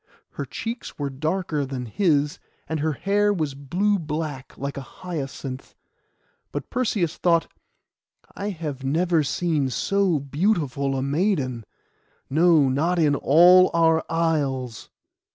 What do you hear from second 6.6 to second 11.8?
Perseus thought, 'I have never seen so beautiful a maiden;